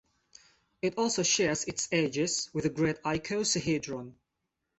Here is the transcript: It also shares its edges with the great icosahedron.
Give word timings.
It 0.81 0.95
also 0.97 1.21
shares 1.21 1.65
its 1.65 1.87
edges 1.91 2.49
with 2.55 2.63
the 2.63 2.71
great 2.71 2.95
icosahedron. 3.03 4.15